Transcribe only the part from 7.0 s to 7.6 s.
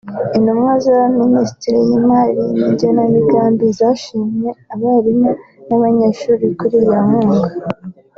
nkunga